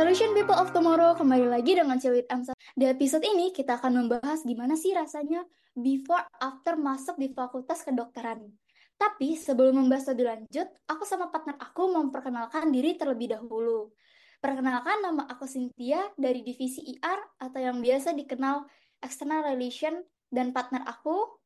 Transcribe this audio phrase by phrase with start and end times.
[0.00, 2.56] Solution People of Tomorrow kembali lagi dengan Cewit M1.
[2.56, 5.44] Di episode ini kita akan membahas gimana sih rasanya
[5.76, 8.48] before after masuk di fakultas kedokteran.
[8.96, 13.92] Tapi sebelum membahas lebih lanjut, aku sama partner aku memperkenalkan diri terlebih dahulu.
[14.40, 18.64] Perkenalkan nama aku Cynthia dari divisi IR atau yang biasa dikenal
[19.04, 20.00] External Relation
[20.32, 21.39] dan partner aku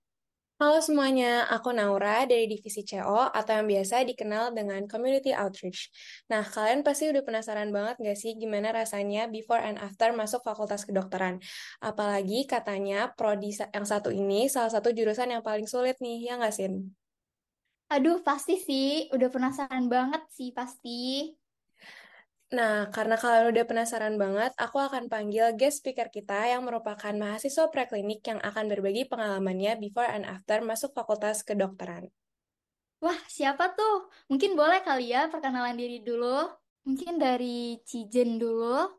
[0.54, 5.90] Halo semuanya, aku Naura dari Divisi CO atau yang biasa dikenal dengan Community Outreach.
[6.30, 10.86] Nah, kalian pasti udah penasaran banget gak sih gimana rasanya before and after masuk fakultas
[10.86, 11.42] kedokteran?
[11.82, 16.54] Apalagi katanya prodi yang satu ini salah satu jurusan yang paling sulit nih, ya nggak
[16.54, 16.94] Sin?
[17.94, 19.10] Aduh, pasti sih.
[19.14, 21.34] Udah penasaran banget sih, pasti.
[22.52, 27.72] Nah, karena kalian udah penasaran banget, aku akan panggil guest speaker kita yang merupakan mahasiswa
[27.72, 32.12] preklinik yang akan berbagi pengalamannya before and after masuk fakultas kedokteran.
[33.00, 34.12] Wah, siapa tuh?
[34.28, 36.48] Mungkin boleh kali ya perkenalan diri dulu.
[36.84, 38.92] Mungkin dari Cijen dulu.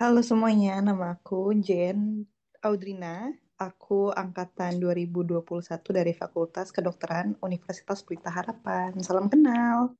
[0.00, 2.24] Halo semuanya, nama aku Jen
[2.64, 3.28] Audrina.
[3.60, 5.44] Aku angkatan 2021
[5.92, 8.96] dari Fakultas Kedokteran Universitas Pelita Harapan.
[9.04, 9.92] Salam kenal.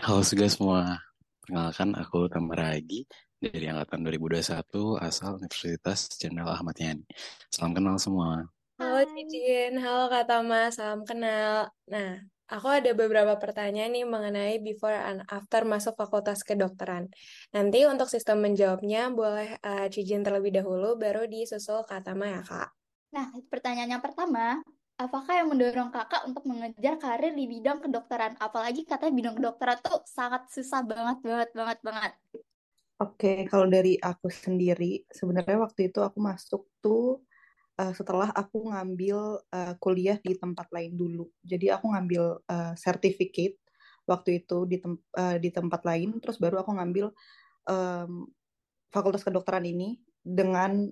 [0.00, 0.96] Halo juga semua.
[1.44, 3.04] Perkenalkan, aku Tamara Agi
[3.36, 4.64] dari Angkatan 2021
[4.96, 7.04] asal Universitas Jenderal Ahmad Yani.
[7.52, 8.48] Salam kenal semua.
[8.80, 11.68] Halo Cicin, halo Kak Tama, salam kenal.
[11.84, 12.16] Nah,
[12.48, 17.12] aku ada beberapa pertanyaan nih mengenai before and after masuk fakultas kedokteran.
[17.52, 22.72] Nanti untuk sistem menjawabnya boleh uh, Cicin terlebih dahulu, baru disusul Kak Tama ya Kak.
[23.12, 24.64] Nah, pertanyaan yang pertama,
[24.94, 28.38] apakah yang mendorong kakak untuk mengejar karir di bidang kedokteran?
[28.38, 32.12] Apalagi katanya bidang kedokteran tuh sangat susah banget, banget, banget, banget.
[33.02, 37.26] Oke, kalau dari aku sendiri, sebenarnya waktu itu aku masuk tuh
[37.82, 41.26] uh, setelah aku ngambil uh, kuliah di tempat lain dulu.
[41.42, 43.58] Jadi aku ngambil uh, certificate
[44.06, 47.10] waktu itu di, tem uh, di tempat lain, terus baru aku ngambil
[47.66, 48.30] um,
[48.94, 50.86] fakultas kedokteran ini dengan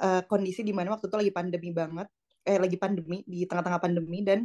[0.00, 2.08] uh, kondisi di mana waktu itu lagi pandemi banget
[2.44, 4.44] eh lagi pandemi di tengah-tengah pandemi dan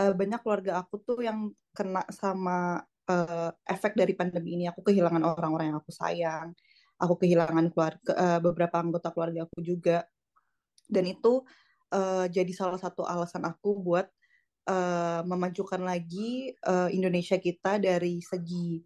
[0.00, 4.64] uh, banyak keluarga aku tuh yang kena sama uh, efek dari pandemi ini.
[4.72, 6.56] Aku kehilangan orang-orang yang aku sayang
[6.98, 10.06] aku kehilangan keluarga uh, beberapa anggota keluarga aku juga.
[10.84, 11.42] Dan itu
[11.94, 14.06] uh, jadi salah satu alasan aku buat
[14.68, 18.84] uh, memajukan lagi uh, Indonesia kita dari segi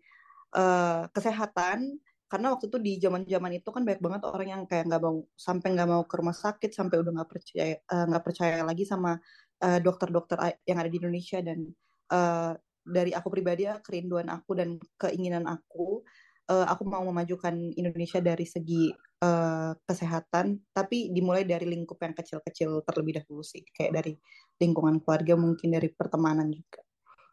[0.57, 4.84] uh, kesehatan karena waktu itu di zaman zaman itu kan banyak banget orang yang kayak
[4.84, 8.27] nggak mau sampai nggak mau ke rumah sakit sampai udah nggak percaya eh, nggak uh,
[8.28, 9.16] percaya lagi sama
[9.65, 11.41] eh, dokter-dokter uh, yang ada di Indonesia.
[11.41, 11.72] Dan
[12.12, 12.53] uh,
[12.84, 16.05] dari aku pribadi ya kerinduan aku dan keinginan aku
[16.53, 18.93] uh, aku mau memajukan Indonesia dari segi
[19.25, 20.69] uh, kesehatan.
[20.77, 23.65] Tapi dimulai dari lingkup yang kecil-kecil terlebih dahulu sih.
[23.72, 24.12] Kayak dari
[24.60, 26.84] lingkungan keluarga mungkin dari pertemanan juga.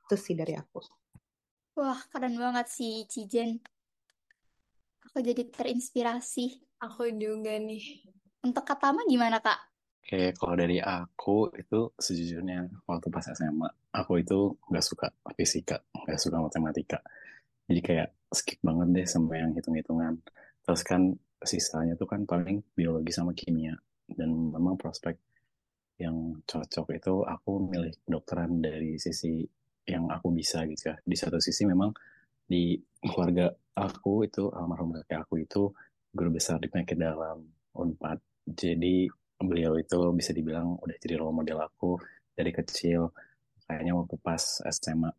[0.07, 0.79] Itu sih dari aku.
[1.75, 3.59] Wah keren banget sih Cijen
[5.15, 6.75] Aku jadi terinspirasi.
[6.83, 8.03] Aku juga nih.
[8.43, 9.71] Untuk Kak Tama gimana Kak?
[10.03, 15.07] Oke, kalau dari aku itu sejujurnya waktu pas SMA, aku itu nggak suka
[15.39, 16.99] fisika, nggak suka matematika.
[17.63, 20.19] Jadi kayak skip banget deh sama yang hitung-hitungan.
[20.67, 23.71] Terus kan sisanya tuh kan paling biologi sama kimia.
[24.11, 25.15] Dan memang prospek
[25.95, 29.47] yang cocok itu aku milih kedokteran dari sisi
[29.87, 30.99] yang aku bisa gitu ya.
[30.99, 31.95] Di satu sisi memang
[32.45, 35.61] di keluarga aku itu almarhum kakek aku itu
[36.15, 37.43] guru besar di penyakit dalam
[37.75, 38.47] Unpad.
[38.47, 41.99] Jadi beliau itu bisa dibilang udah jadi role model aku
[42.31, 43.11] dari kecil.
[43.67, 45.11] Kayaknya waktu pas SMA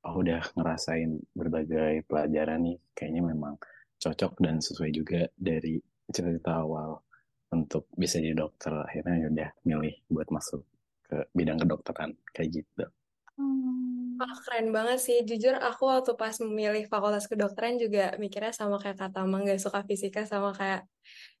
[0.00, 2.78] aku udah ngerasain berbagai pelajaran nih.
[2.96, 3.54] Kayaknya memang
[4.00, 5.76] cocok dan sesuai juga dari
[6.08, 6.96] cerita awal
[7.52, 8.72] untuk bisa jadi dokter.
[8.80, 10.64] Akhirnya ya udah milih buat masuk
[11.04, 12.86] ke bidang kedokteran kayak gitu.
[14.20, 15.16] Wah, keren banget sih.
[15.28, 19.80] Jujur aku waktu pas memilih fakultas kedokteran juga mikirnya sama kayak kata Mang, gak suka
[19.88, 20.84] fisika sama kayak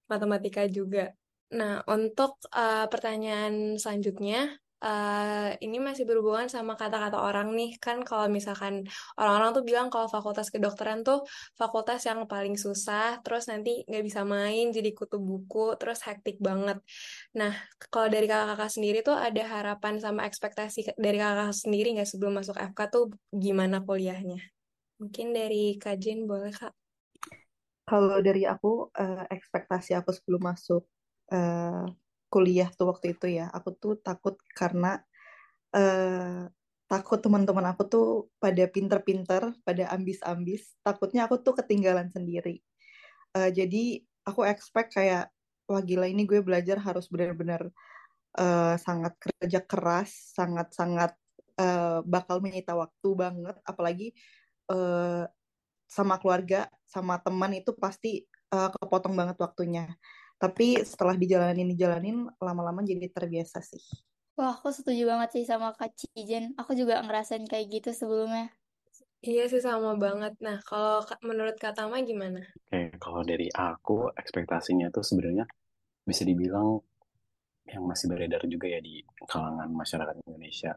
[0.08, 1.12] matematika juga.
[1.52, 7.76] Nah, untuk uh, pertanyaan selanjutnya, uh, ini masih berhubungan sama kata-kata orang nih.
[7.78, 8.84] Kan kalau misalkan
[9.16, 11.24] orang-orang tuh bilang kalau fakultas kedokteran tuh
[11.56, 16.80] fakultas yang paling susah terus nanti nggak bisa main jadi kutu buku terus hektik banget.
[17.36, 17.52] Nah
[17.92, 22.56] kalau dari kakak-kakak sendiri tuh ada harapan sama ekspektasi dari kakak sendiri nggak sebelum masuk
[22.56, 24.40] FK tuh gimana kuliahnya?
[25.00, 26.72] Mungkin dari kajian boleh kak.
[27.88, 30.86] Kalau dari aku uh, ekspektasi aku sebelum masuk
[31.34, 31.90] uh,
[32.32, 35.02] kuliah tuh waktu itu ya aku tuh takut karena
[35.74, 36.46] uh,
[36.86, 38.06] takut teman-teman aku tuh
[38.38, 42.62] pada pinter-pinter pada ambis-ambis takutnya aku tuh ketinggalan sendiri
[43.34, 45.28] uh, jadi aku expect kayak
[45.66, 47.68] wah gila ini gue belajar harus benar-benar
[48.38, 51.14] uh, sangat kerja keras sangat-sangat
[51.58, 54.14] uh, bakal menyita waktu banget apalagi
[54.70, 55.26] uh,
[55.90, 58.22] sama keluarga, sama teman itu pasti
[58.54, 59.90] uh, kepotong banget waktunya.
[60.40, 63.84] Tapi setelah dijalanin dijalanin lama-lama jadi terbiasa sih.
[64.40, 66.56] Wah, aku setuju banget sih sama Kak Cijen.
[66.56, 68.48] Aku juga ngerasain kayak gitu sebelumnya.
[69.20, 70.32] Iya sih sama banget.
[70.40, 72.40] Nah, kalau menurut Kak Tama gimana?
[72.56, 75.44] Oke, kalau dari aku ekspektasinya tuh sebenarnya
[76.08, 76.80] bisa dibilang
[77.68, 80.72] yang masih beredar juga ya di kalangan masyarakat Indonesia.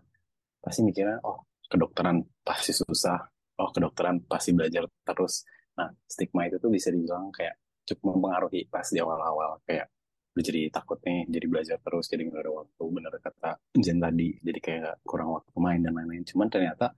[0.59, 3.15] Pasti mikirnya, oh kedokteran pasti susah,
[3.63, 5.47] oh kedokteran pasti belajar terus.
[5.79, 9.59] Nah, stigma itu tuh bisa dibilang kayak cukup mempengaruhi pas di awal-awal.
[9.67, 9.91] Kayak
[10.33, 12.83] udah jadi takut nih, jadi belajar terus, jadi nggak ada waktu.
[12.89, 16.25] Bener kata Jen tadi, jadi kayak kurang waktu main dan lain-lain.
[16.25, 16.95] Cuman ternyata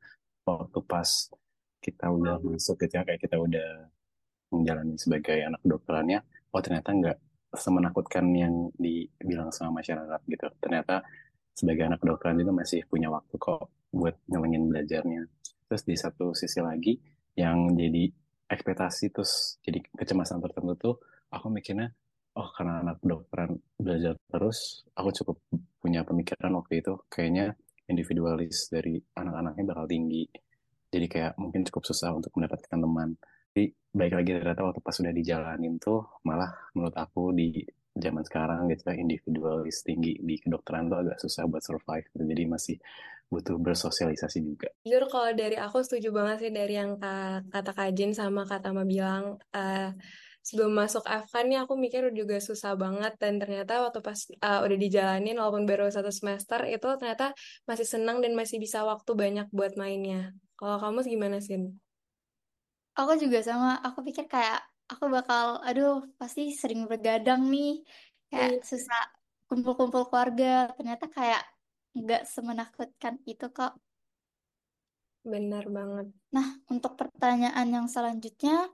[0.47, 1.09] waktu pas
[1.83, 3.69] kita udah masuk gitu ya, kayak kita udah
[4.53, 6.19] menjalani sebagai anak kedokterannya,
[6.53, 7.17] oh ternyata nggak
[7.55, 10.47] semenakutkan yang dibilang sama masyarakat gitu.
[10.63, 11.03] Ternyata
[11.55, 15.23] sebagai anak kedokteran juga masih punya waktu kok buat ngelengin belajarnya.
[15.65, 16.99] Terus di satu sisi lagi
[17.35, 18.11] yang jadi
[18.49, 20.95] ekspektasi terus jadi kecemasan tertentu tuh
[21.33, 21.89] aku mikirnya
[22.35, 25.37] oh karena anak kedokteran belajar terus aku cukup
[25.79, 27.55] punya pemikiran waktu itu kayaknya
[27.87, 30.25] individualis dari anak-anaknya bakal tinggi
[30.91, 33.15] jadi kayak mungkin cukup susah untuk mendapatkan teman
[33.55, 37.63] tapi baik lagi ternyata waktu pas sudah dijalanin tuh malah menurut aku di
[37.95, 42.23] zaman sekarang gitu individualis tinggi di kedokteran tuh agak susah buat survive gitu.
[42.27, 42.75] jadi masih
[43.29, 44.69] butuh bersosialisasi juga.
[44.85, 46.95] Jujur kalau dari aku setuju banget sih dari yang
[47.49, 49.89] kata Kajin sama kata Ma bilang uh,
[50.45, 54.77] sebelum masuk FK nih aku mikir juga susah banget dan ternyata waktu pas uh, udah
[54.77, 57.33] dijalanin walaupun baru satu semester itu ternyata
[57.65, 60.37] masih senang dan masih bisa waktu banyak buat mainnya.
[60.53, 61.57] Kalau kamu gimana sih?
[62.95, 67.83] Aku juga sama, aku pikir kayak aku bakal, aduh pasti sering bergadang nih,
[68.31, 68.63] kayak iya.
[68.63, 69.01] susah
[69.49, 70.71] kumpul-kumpul keluarga.
[70.77, 71.43] Ternyata kayak
[71.95, 73.79] nggak semenakutkan itu kok.
[75.25, 76.13] Benar banget.
[76.35, 78.69] Nah, untuk pertanyaan yang selanjutnya,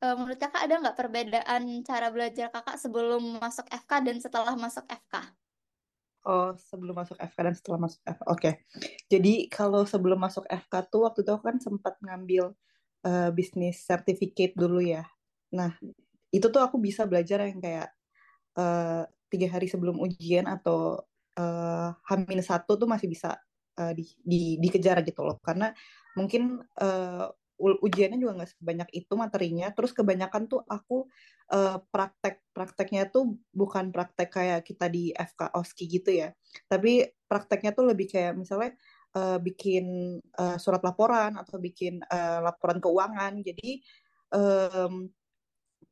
[0.00, 4.86] eh, menurut kakak ada nggak perbedaan cara belajar kakak sebelum masuk FK dan setelah masuk
[4.88, 5.14] FK?
[6.24, 8.22] Oh, sebelum masuk FK dan setelah masuk FK.
[8.24, 8.40] Oke.
[8.40, 8.54] Okay.
[9.12, 12.56] Jadi kalau sebelum masuk FK tuh waktu itu aku kan sempat ngambil
[13.04, 15.04] uh, bisnis certificate dulu ya.
[15.52, 15.76] Nah,
[16.32, 17.92] itu tuh aku bisa belajar yang kayak
[18.56, 21.04] uh, tiga hari sebelum ujian atau
[21.38, 23.38] uh, hamin satu tuh masih bisa
[23.78, 25.38] uh, di, di, dikejar gitu loh.
[25.42, 25.70] Karena
[26.14, 27.26] mungkin uh,
[27.58, 29.70] ujiannya juga nggak sebanyak itu materinya.
[29.70, 31.06] Terus kebanyakan tuh aku
[31.54, 36.28] uh, praktek prakteknya tuh bukan praktek kayak kita di FK OSKI gitu ya.
[36.66, 38.74] Tapi prakteknya tuh lebih kayak misalnya
[39.14, 43.38] uh, bikin uh, surat laporan atau bikin uh, laporan keuangan.
[43.42, 43.80] Jadi
[44.34, 45.06] um,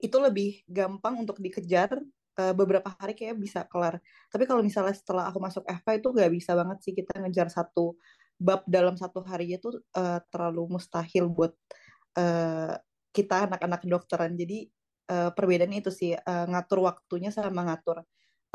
[0.03, 2.03] itu lebih gampang untuk dikejar
[2.39, 3.99] uh, beberapa hari kayak bisa kelar.
[4.29, 7.97] Tapi kalau misalnya setelah aku masuk FK itu nggak bisa banget sih kita ngejar satu
[8.41, 11.53] bab dalam satu hari itu uh, terlalu mustahil buat
[12.19, 12.75] uh,
[13.13, 14.35] kita anak-anak kedokteran.
[14.35, 14.67] Jadi
[15.13, 18.03] uh, perbedaannya itu sih uh, ngatur waktunya sama ngatur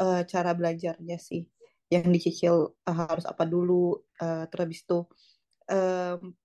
[0.02, 1.46] uh, cara belajarnya sih
[1.88, 5.08] yang dicicil uh, harus apa dulu uh, terus itu
[5.72, 6.36] um,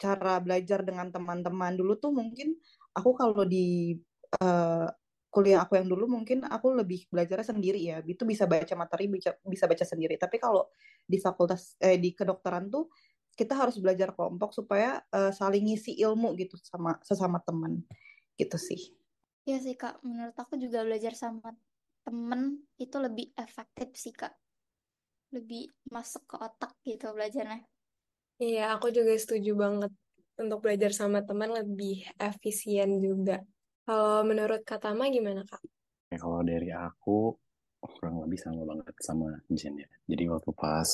[0.00, 2.56] cara belajar dengan teman-teman dulu tuh mungkin
[2.96, 4.00] aku kalau di
[4.40, 4.88] uh,
[5.30, 8.02] kuliah aku yang dulu mungkin aku lebih belajarnya sendiri ya.
[8.02, 10.18] Itu bisa baca materi bisa bisa baca sendiri.
[10.18, 10.68] Tapi kalau
[11.06, 12.90] di fakultas eh, di kedokteran tuh
[13.38, 17.80] kita harus belajar kelompok supaya uh, saling ngisi ilmu gitu sama sesama teman.
[18.36, 18.92] Gitu sih.
[19.48, 20.02] Iya sih kak.
[20.04, 21.54] Menurut aku juga belajar sama
[22.04, 24.34] temen itu lebih efektif sih kak.
[25.30, 27.64] Lebih masuk ke otak gitu belajarnya.
[28.40, 29.92] Iya, aku juga setuju banget.
[30.40, 33.44] Untuk belajar sama teman lebih efisien juga.
[33.84, 35.62] Kalau menurut Kak Tama gimana Kak?
[36.10, 37.34] Ya, kalau dari aku
[37.80, 39.88] kurang lebih sama banget sama Jen ya.
[40.10, 40.90] Jadi waktu pas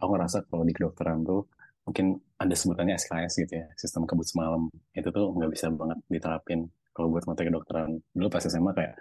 [0.00, 1.44] aku ngerasa kalau di kedokteran tuh
[1.82, 4.70] mungkin ada sebutannya SKS gitu ya, sistem kebut semalam.
[4.94, 8.00] Itu tuh nggak bisa banget diterapin kalau buat materi kedokteran.
[8.14, 8.94] Dulu pas SMA kayak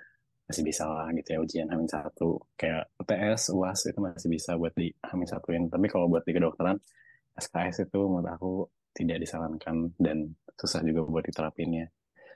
[0.52, 4.76] masih bisa lah gitu ya ujian hamil satu kayak UTS uas itu masih bisa buat
[4.76, 6.76] di hamil satuin tapi kalau buat di kedokteran
[7.40, 10.28] SKS itu menurut aku tidak disarankan dan
[10.60, 11.88] susah juga buat diterapinnya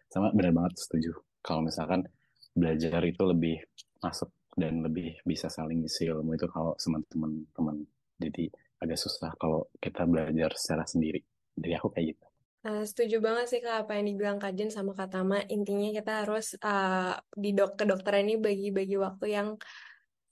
[0.10, 2.06] sama benar banget setuju kalau misalkan
[2.56, 3.58] belajar itu lebih
[4.00, 7.84] masuk dan lebih bisa saling isi ilmu itu kalau sama teman-teman
[8.16, 8.48] jadi
[8.80, 11.20] agak susah kalau kita belajar secara sendiri
[11.60, 12.26] jadi aku kayak gitu
[12.66, 15.38] Uh, setuju banget sih Kak apa yang dibilang Kak Jen sama Kak Tama.
[15.54, 19.48] Intinya kita harus uh, di dok kedokteran ini bagi-bagi waktu yang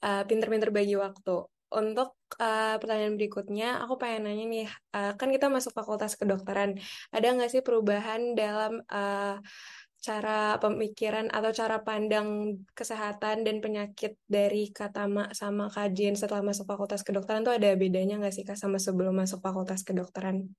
[0.01, 1.45] uh, pinter-pinter bagi waktu.
[1.73, 6.77] Untuk uh, pertanyaan berikutnya, aku pengen nanya nih, uh, kan kita masuk fakultas kedokteran,
[7.09, 9.41] ada nggak sih perubahan dalam uh,
[10.03, 17.01] cara pemikiran atau cara pandang kesehatan dan penyakit dari Katama sama Kajen setelah masuk fakultas
[17.01, 20.51] kedokteran tuh ada bedanya nggak sih Kak sama sebelum masuk fakultas kedokteran?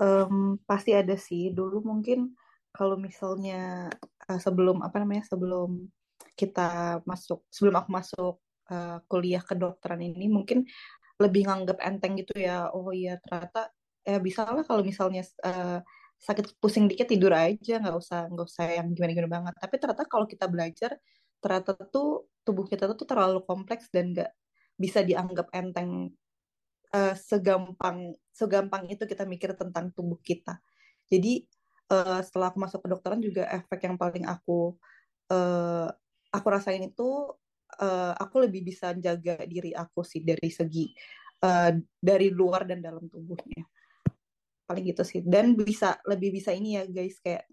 [0.00, 2.34] um, pasti ada sih dulu mungkin
[2.74, 3.90] kalau misalnya
[4.26, 5.86] uh, sebelum apa namanya sebelum
[6.34, 8.34] kita masuk sebelum aku masuk
[8.70, 10.64] uh, kuliah kedokteran ini mungkin
[11.20, 12.70] lebih nganggap enteng gitu ya.
[12.74, 13.70] Oh iya ternyata
[14.04, 15.80] ya bisa lah kalau misalnya uh,
[16.20, 19.54] sakit pusing dikit tidur aja nggak usah nggak usah yang gimana gimana banget.
[19.60, 20.90] Tapi ternyata kalau kita belajar
[21.42, 24.32] ternyata tuh tubuh kita tuh terlalu kompleks dan nggak
[24.80, 26.10] bisa dianggap enteng
[26.94, 30.58] uh, segampang segampang itu kita mikir tentang tubuh kita.
[31.06, 31.44] Jadi
[31.92, 34.74] uh, setelah aku masuk kedokteran juga efek yang paling aku
[35.30, 35.88] uh,
[36.32, 37.30] aku rasain itu
[37.80, 40.86] uh, aku lebih bisa jaga diri aku sih dari segi
[41.44, 43.64] uh, dari luar dan dalam tubuhnya.
[44.64, 45.20] Paling gitu sih.
[45.20, 47.44] Dan bisa lebih bisa ini ya guys kayak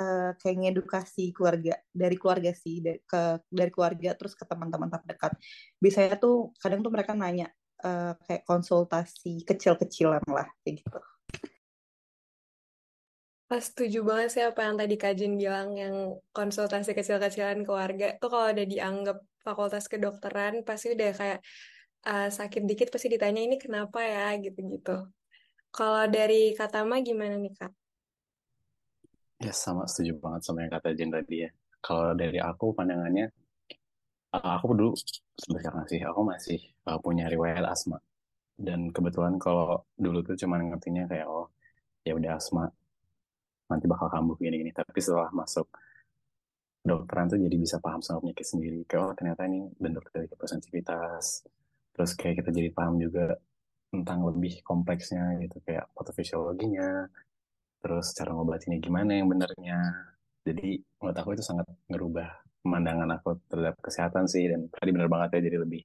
[0.00, 5.32] uh, kayak ngedukasi keluarga dari keluarga sih dari, ke dari keluarga terus ke teman-teman terdekat.
[5.80, 7.48] Biasanya tuh kadang tuh mereka nanya
[7.84, 11.00] uh, kayak konsultasi kecil-kecilan lah kayak gitu.
[13.48, 18.52] Pas setuju banget sih apa yang tadi Kajin bilang yang konsultasi kecil-kecilan keluarga tuh kalau
[18.52, 21.40] udah dianggap fakultas kedokteran pasti udah kayak
[22.04, 25.08] uh, sakit dikit pasti ditanya ini kenapa ya gitu-gitu.
[25.72, 27.72] Kalau dari kata Ma gimana nih Kak?
[29.40, 31.50] Ya sama setuju banget sama yang kata Jen tadi ya.
[31.80, 33.30] Kalau dari aku pandangannya,
[34.36, 34.92] uh, aku dulu
[35.38, 37.96] sebenarnya sih aku masih uh, punya riwayat asma.
[38.58, 41.48] Dan kebetulan kalau dulu tuh cuma ngertinya kayak oh
[42.02, 42.66] ya udah asma
[43.68, 45.68] nanti bakal kambuh gini-gini tapi setelah masuk
[46.88, 48.80] dokteran tuh jadi bisa paham sama penyakit sendiri.
[48.88, 51.44] Kayak oh ternyata ini bentuk dari hipersensitivitas.
[51.92, 53.36] Terus kayak kita jadi paham juga
[53.88, 57.08] tentang lebih kompleksnya gitu kayak patofisiologinya
[57.80, 59.80] terus cara ngobatinnya gimana yang benernya
[60.44, 62.28] jadi menurut aku itu sangat ngerubah
[62.60, 65.82] pemandangan aku terhadap kesehatan sih dan tadi bener banget ya jadi lebih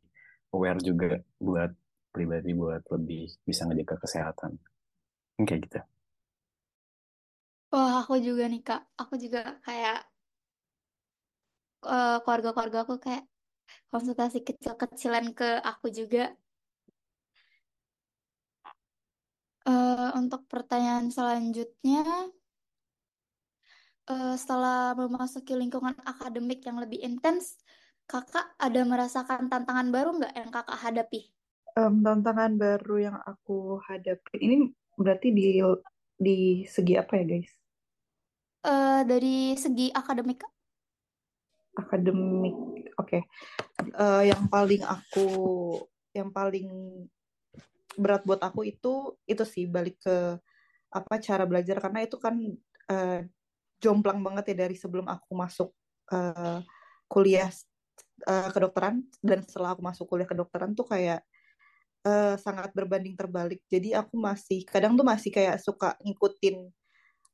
[0.51, 1.71] aware juga buat
[2.13, 4.51] pribadi buat lebih bisa ngejaga kesehatan.
[5.41, 5.79] Kayak gitu.
[7.73, 8.81] Wah, aku juga nih Kak.
[9.01, 10.05] Aku juga kayak
[11.85, 13.23] uh, keluarga-keluarga aku kayak
[13.91, 16.33] konsultasi kecil-kecilan ke aku juga.
[19.63, 22.03] Uh, untuk pertanyaan selanjutnya,
[24.11, 27.55] uh, setelah memasuki lingkungan akademik yang lebih intens,
[28.03, 31.31] kakak ada merasakan tantangan baru nggak yang kakak hadapi?
[31.79, 34.55] Um, tantangan baru yang aku hadapi ini
[34.99, 35.63] berarti di
[36.19, 36.37] di
[36.67, 37.63] segi apa ya guys?
[38.63, 40.43] uh, dari segi akademik
[41.77, 42.55] akademik.
[42.97, 43.19] Oke.
[43.19, 43.21] Okay.
[43.97, 45.27] uh, eh, yang paling aku
[46.13, 46.69] yang paling
[47.93, 50.37] berat buat aku itu itu sih balik ke
[50.93, 51.81] apa cara belajar.
[51.81, 52.35] Karena itu kan
[52.89, 53.19] uh,
[53.81, 55.69] jomplang banget ya dari sebelum aku masuk
[56.13, 56.61] uh,
[57.09, 57.49] kuliah
[58.29, 59.01] uh, kedokteran.
[59.19, 61.25] Dan setelah aku masuk kuliah kedokteran tuh kayak
[62.05, 63.61] uh, sangat berbanding terbalik.
[63.65, 66.69] Jadi aku masih kadang tuh masih kayak suka ngikutin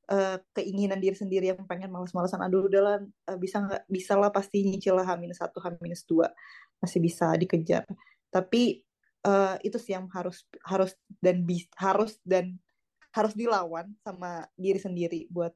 [0.10, 2.98] uh, keinginan diri sendiri yang pengen malas-malasan aduh udah lah
[3.30, 3.82] uh, bisa nggak?
[3.88, 6.34] Bisa lah pasti nyicil lah hamin satu hamin dua
[6.82, 7.86] masih bisa dikejar.
[8.34, 8.82] Tapi
[9.26, 12.58] uh, itu sih yang harus harus dan bis, harus dan
[13.14, 15.54] harus dilawan sama diri sendiri buat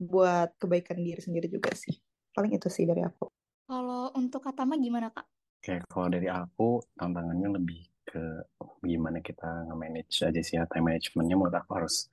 [0.00, 1.94] buat kebaikan diri sendiri juga sih.
[2.32, 3.28] Paling itu sih dari aku.
[3.70, 5.26] Kalau untuk Katama gimana kak?
[5.60, 8.42] Oke, kalau dari aku tantangannya lebih ke
[8.82, 11.36] gimana kita nge-manage aja sih ya time managementnya.
[11.36, 12.10] Menurut aku harus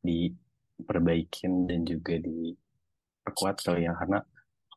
[0.00, 0.32] di
[0.84, 3.92] perbaikin dan juga diperkuat kali ya.
[3.96, 4.20] Karena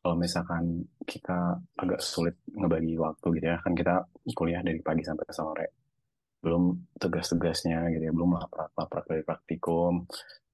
[0.00, 5.28] kalau misalkan kita agak sulit ngebagi waktu gitu ya kan kita kuliah dari pagi sampai
[5.28, 5.66] sore.
[6.40, 10.08] Belum tugas-tugasnya gitu ya belum laprak-laprak dari praktikum.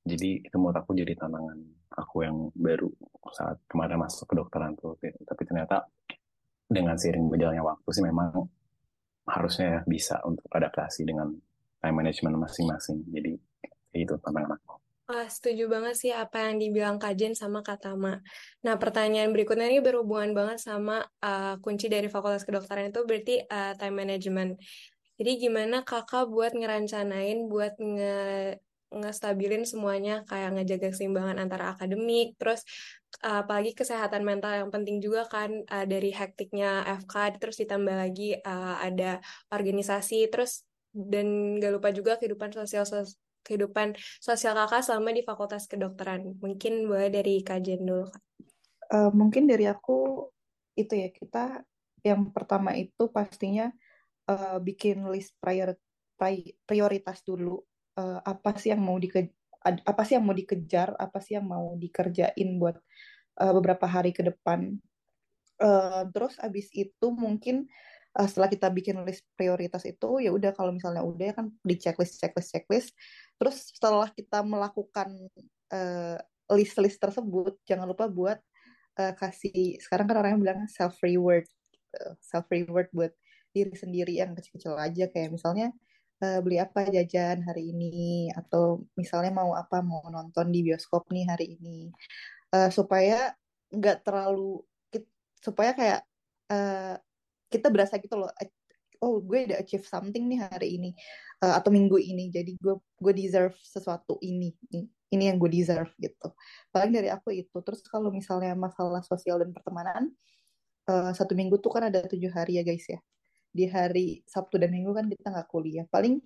[0.06, 1.58] Jadi itu menurut aku jadi tantangan
[1.94, 2.90] aku yang baru
[3.30, 5.18] saat kemarin masuk ke dokteran tuh gitu.
[5.26, 5.82] tapi ternyata
[6.66, 8.30] dengan seiring berjalannya waktu sih memang
[9.26, 11.30] harusnya bisa untuk adaptasi dengan
[11.82, 13.02] time management masing-masing.
[13.10, 13.34] Jadi
[13.96, 18.18] itu tantangan aku Wah, setuju banget sih apa yang dibilang Kak Jen sama Kak Tama.
[18.66, 23.78] Nah, pertanyaan berikutnya ini berhubungan banget sama uh, kunci dari Fakultas Kedokteran itu berarti uh,
[23.78, 24.58] time management.
[25.14, 28.18] Jadi gimana kakak buat ngerancanain, buat nge
[28.86, 32.66] ngestabilin semuanya, kayak ngejaga keseimbangan antara akademik, terus
[33.22, 38.34] uh, apalagi kesehatan mental yang penting juga kan uh, dari hektiknya FK, terus ditambah lagi
[38.42, 39.22] uh, ada
[39.54, 42.82] organisasi, terus dan gak lupa juga kehidupan sosial
[43.46, 46.34] kehidupan sosial kakak selama di Fakultas Kedokteran?
[46.42, 48.22] Mungkin boleh dari kajian dulu, Kak.
[48.90, 50.26] Uh, mungkin dari aku
[50.74, 51.62] itu ya, kita
[52.02, 53.70] yang pertama itu pastinya
[54.26, 55.78] uh, bikin list prior,
[56.66, 57.62] prioritas dulu.
[57.96, 59.30] Uh, apa sih yang mau dike,
[59.62, 62.76] apa sih yang mau dikejar, apa sih yang mau dikerjain buat
[63.38, 64.74] uh, beberapa hari ke depan.
[65.56, 70.72] Uh, terus abis itu mungkin uh, setelah kita bikin list prioritas itu ya udah kalau
[70.72, 72.90] misalnya udah ya kan di checklist checklist checklist.
[73.36, 75.12] Terus setelah kita melakukan
[75.68, 76.16] uh,
[76.56, 78.40] list-list tersebut jangan lupa buat
[78.96, 81.44] uh, kasih sekarang kan orangnya bilang self reward
[82.00, 83.12] uh, self reward buat
[83.52, 85.12] diri sendiri yang kecil-kecil aja.
[85.12, 85.68] Kayak misalnya
[86.24, 88.32] uh, beli apa jajan hari ini?
[88.32, 91.92] Atau misalnya mau apa mau nonton di bioskop nih hari ini.
[92.48, 93.36] Uh, supaya
[93.68, 94.64] nggak terlalu
[95.36, 96.00] supaya kayak
[96.50, 96.96] uh,
[97.56, 98.30] kita berasa gitu loh
[99.00, 100.90] oh gue udah achieve something nih hari ini
[101.44, 102.32] uh, atau minggu ini.
[102.32, 104.52] Jadi gue gue deserve sesuatu ini
[105.12, 106.32] ini yang gue deserve gitu.
[106.72, 107.56] Paling dari aku itu.
[107.60, 110.12] Terus kalau misalnya masalah sosial dan pertemanan
[110.88, 113.00] uh, satu minggu tuh kan ada tujuh hari ya guys ya.
[113.56, 115.86] Di hari Sabtu dan Minggu kan kita nggak kuliah.
[115.88, 116.20] Paling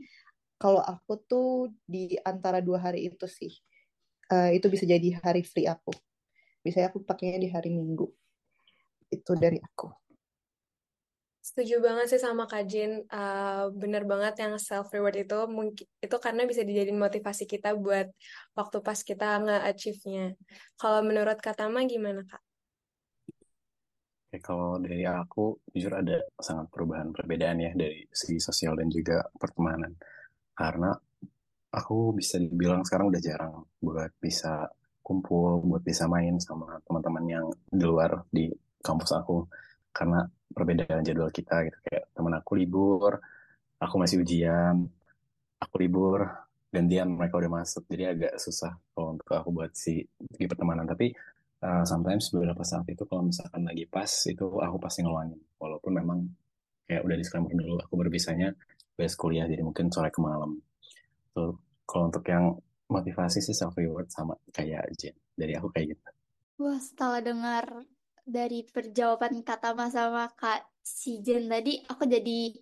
[0.59, 3.55] kalau aku tuh di antara dua hari itu sih
[4.35, 5.95] uh, itu bisa jadi hari free aku.
[6.61, 8.11] Bisa aku pakainya di hari Minggu.
[9.11, 10.10] Itu dari aku
[11.50, 13.02] Setuju banget sih sama Kak Jin.
[13.11, 18.07] Uh, bener banget yang self reward itu mungkin itu karena bisa dijadiin motivasi kita buat
[18.54, 20.38] waktu pas kita nge-achieve-nya.
[20.78, 22.38] Kalau menurut Kak Tama gimana Kak?
[24.30, 29.26] Oke, kalau dari aku jujur ada sangat perubahan perbedaan ya dari segi sosial dan juga
[29.35, 29.90] pertemanan.
[30.54, 30.95] Karena
[31.75, 34.71] aku bisa dibilang sekarang udah jarang buat bisa
[35.02, 38.47] kumpul, buat bisa main sama teman-teman yang di luar di
[38.78, 39.50] kampus aku.
[39.90, 41.78] Karena perbedaan jadwal kita gitu.
[41.87, 43.20] Kayak teman aku libur
[43.80, 44.76] aku masih ujian
[45.56, 46.28] aku libur
[46.70, 47.85] gantian mereka udah masuk.
[47.90, 50.87] Jadi agak susah kalau untuk aku buat si di pertemanan.
[50.87, 51.11] Tapi
[51.64, 55.40] uh, sometimes beberapa saat itu kalau misalkan lagi pas itu aku pasti ngeluangin.
[55.59, 56.18] Walaupun memang
[56.87, 58.54] kayak udah disclaimer dulu aku berpisahnya
[58.94, 60.61] best kuliah jadi mungkin sore ke malam.
[61.30, 62.59] So, kalau untuk yang
[62.90, 65.14] motivasi sih self reward sama kayak Jen.
[65.35, 66.02] Dari aku kayak gitu.
[66.61, 67.64] Wah setelah dengar
[68.31, 72.55] dari perjawaban Kak Tama sama Kak Sijen tadi aku jadi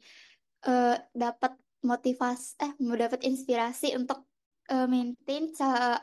[0.66, 4.26] uh, dapat motivasi eh mau dapat inspirasi untuk
[4.72, 5.98] uh, maintain uh,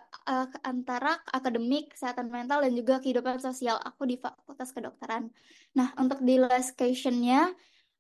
[0.66, 5.30] antara akademik, kesehatan mental dan juga kehidupan sosial aku di Fakultas Kedokteran.
[5.78, 7.54] Nah, untuk di last questionnya,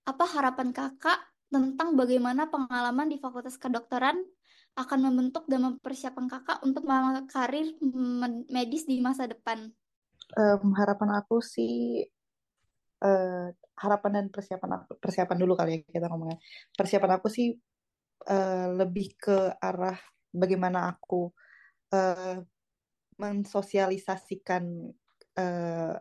[0.06, 1.19] apa harapan kakak
[1.54, 4.17] tentang bagaimana pengalaman di Fakultas Kedokteran
[4.75, 6.84] akan membentuk dan mempersiapkan kakak untuk
[7.32, 7.75] karir
[8.51, 9.71] medis di masa depan?
[10.33, 12.05] Um, harapan aku sih
[13.05, 16.39] uh, harapan dan persiapan aku persiapan dulu kali ya kita ngomongnya.
[16.73, 17.53] Persiapan aku sih
[18.29, 19.99] uh, lebih ke arah
[20.33, 21.29] bagaimana aku
[21.93, 22.39] uh,
[23.15, 24.63] mensosialisasikan
[25.39, 25.95] uh,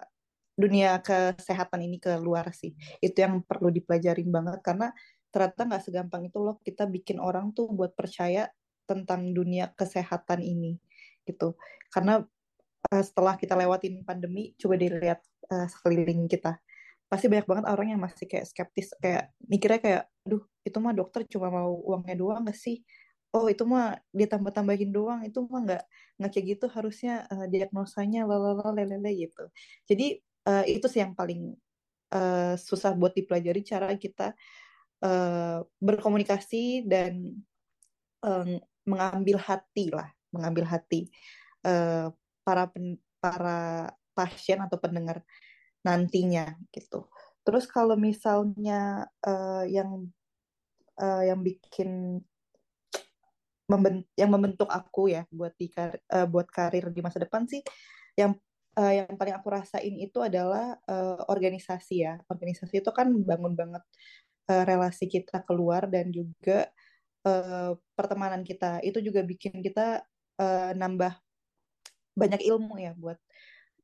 [0.55, 2.75] dunia kesehatan ini ke luar sih.
[3.03, 4.89] Itu yang perlu dipelajarin banget karena
[5.35, 8.47] ternyata nggak segampang itu loh kita bikin orang tuh buat percaya
[8.87, 10.79] tentang dunia kesehatan ini
[11.27, 11.59] gitu.
[11.91, 12.23] Karena
[12.91, 16.59] uh, setelah kita lewatin pandemi coba dilihat uh, sekeliling kita.
[17.09, 21.29] Pasti banyak banget orang yang masih kayak skeptis kayak mikirnya kayak aduh itu mah dokter
[21.29, 22.81] cuma mau uangnya doang gak sih?
[23.35, 25.83] Oh itu mah ditambah tambahin doang itu mah nggak
[26.23, 29.45] nggak kayak gitu harusnya uh, diagnosanya lalala lelele gitu.
[29.91, 31.53] Jadi uh, itu sih yang paling
[32.15, 34.33] uh, susah buat dipelajari cara kita
[35.03, 37.35] uh, berkomunikasi dan
[38.23, 41.11] um, mengambil hati lah mengambil hati
[41.67, 42.13] uh,
[42.47, 45.25] para pen, para pasien atau pendengar
[45.83, 47.09] nantinya gitu.
[47.45, 50.09] Terus kalau misalnya uh, yang
[50.97, 52.21] uh, yang bikin
[53.65, 57.65] membent yang membentuk aku ya buat di uh, buat karir di masa depan sih
[58.13, 58.37] yang
[58.77, 62.15] uh, yang paling aku rasain itu adalah uh, organisasi ya.
[62.29, 63.83] Organisasi itu kan bangun banget
[64.51, 66.69] uh, relasi kita keluar dan juga
[67.27, 68.83] uh, pertemanan kita.
[68.85, 70.05] Itu juga bikin kita
[70.39, 71.24] uh, nambah
[72.15, 73.19] banyak ilmu ya buat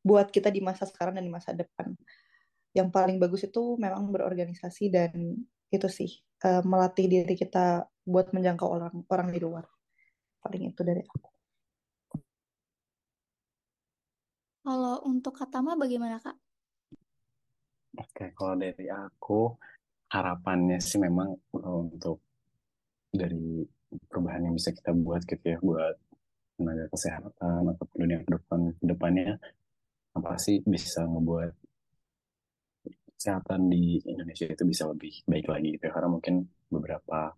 [0.00, 1.92] buat kita di masa sekarang dan di masa depan.
[2.72, 6.10] Yang paling bagus itu memang berorganisasi dan itu sih
[6.46, 9.66] uh, melatih diri kita buat menjangkau orang orang di luar.
[10.40, 11.28] Paling itu dari aku.
[14.60, 16.36] Kalau untuk Katama bagaimana kak?
[17.98, 19.56] Oke, kalau dari aku
[20.14, 22.22] harapannya sih memang untuk
[23.10, 23.66] dari
[24.06, 25.96] perubahan yang bisa kita buat gitu ya buat
[26.60, 29.40] tenaga kesehatan atau dunia ke depan ke depannya
[30.12, 31.52] apa sih bisa ngebuat
[33.16, 35.92] kesehatan di Indonesia itu bisa lebih baik lagi gitu ya.
[35.96, 37.32] karena mungkin beberapa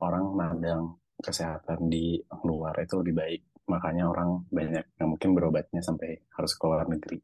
[0.00, 2.16] orang mandang kesehatan di
[2.48, 7.20] luar itu lebih baik makanya orang banyak yang mungkin berobatnya sampai harus ke luar negeri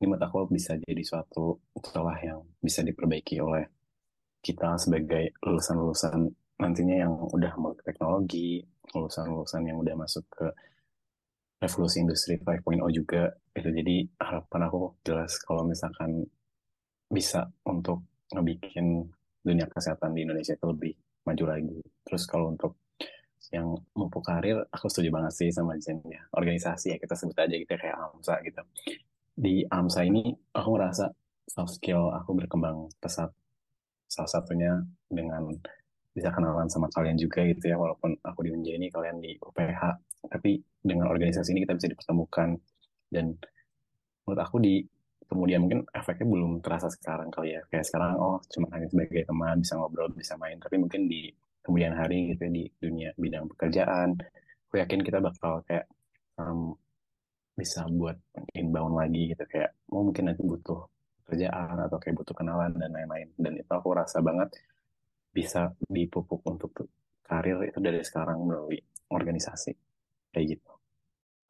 [0.00, 3.68] ini menurut aku bisa jadi suatu celah yang bisa diperbaiki oleh
[4.40, 8.60] kita sebagai lulusan-lulusan nantinya yang udah melek teknologi
[8.92, 10.46] lulusan-lulusan yang udah masuk ke
[11.60, 16.24] revolusi industri 5.0 juga itu jadi harapan aku jelas kalau misalkan
[17.10, 19.08] bisa untuk ngebikin
[19.40, 20.92] dunia kesehatan di Indonesia itu lebih
[21.26, 22.76] maju lagi terus kalau untuk
[23.50, 26.22] yang memupuk karir, aku setuju banget sih sama Jen ya.
[26.36, 28.62] Organisasi ya kita sebut aja gitu kayak AMSA gitu.
[29.34, 31.10] Di AMSA ini aku ngerasa
[31.50, 33.32] soft skill aku berkembang pesat.
[34.06, 34.72] Salah satunya
[35.10, 35.50] dengan
[36.10, 39.82] bisa kenalan sama kalian juga gitu ya, walaupun aku di Unja kalian di UPH.
[40.30, 40.50] Tapi
[40.82, 42.58] dengan organisasi ini kita bisa dipertemukan.
[43.10, 43.34] Dan
[44.26, 44.82] menurut aku di
[45.26, 47.62] kemudian mungkin efeknya belum terasa sekarang kali ya.
[47.70, 50.58] Kayak sekarang oh cuma hanya sebagai teman bisa ngobrol bisa main.
[50.58, 51.30] Tapi mungkin di
[51.62, 54.18] kemudian hari gitu ya, di dunia bidang pekerjaan
[54.70, 55.90] aku yakin kita bakal kayak
[56.38, 56.78] um,
[57.58, 58.14] bisa buat
[58.54, 59.42] inbound lagi gitu.
[59.50, 60.86] Kayak mau oh, mungkin nanti butuh
[61.26, 63.34] kerjaan atau kayak butuh kenalan dan lain-lain.
[63.34, 64.54] Dan itu aku rasa banget
[65.30, 66.74] bisa dipupuk untuk
[67.22, 69.72] karir itu dari sekarang melalui organisasi
[70.34, 70.70] kayak gitu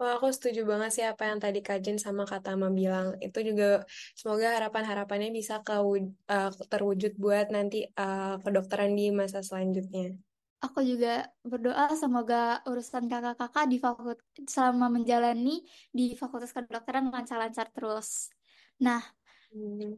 [0.01, 3.21] Wah, aku setuju banget sih apa yang tadi Kajin sama Kak Tama bilang.
[3.21, 3.85] Itu juga
[4.17, 10.17] semoga harapan-harapannya bisa ke, uh, terwujud buat nanti uh, kedokteran di masa selanjutnya.
[10.65, 18.33] Aku juga berdoa semoga urusan kakak-kakak di fakultas selama menjalani di Fakultas Kedokteran lancar-lancar terus.
[18.81, 19.20] Nah.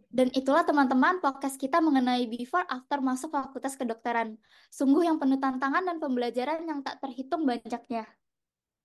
[0.08, 4.40] Dan itulah teman-teman podcast kita mengenai before after masuk Fakultas Kedokteran.
[4.72, 8.08] Sungguh yang penuh tantangan dan pembelajaran yang tak terhitung banyaknya.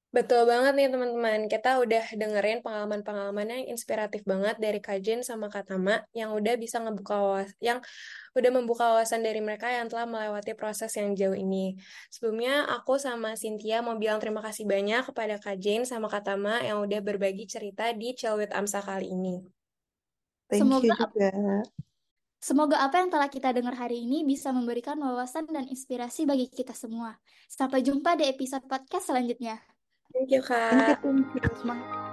[0.08, 1.52] Betul banget nih teman-teman.
[1.52, 7.16] Kita udah dengerin pengalaman-pengalaman yang inspiratif banget dari Kajin sama Katama yang udah bisa ngebuka
[7.16, 7.84] wawas yang
[8.32, 11.76] udah membuka wawasan dari mereka yang telah melewati proses yang jauh ini.
[12.08, 17.00] Sebelumnya aku sama Cynthia mau bilang terima kasih banyak kepada Kajin sama Katama yang udah
[17.04, 19.57] berbagi cerita di Chelwit Amsa kali ini.
[20.48, 21.30] Thank Semoga you juga.
[22.38, 26.72] Semoga apa yang telah kita dengar hari ini bisa memberikan wawasan dan inspirasi bagi kita
[26.72, 27.18] semua.
[27.50, 29.58] Sampai jumpa di episode podcast selanjutnya.
[30.14, 31.02] Thank you, Kak.
[31.02, 32.07] Thank you, thank you.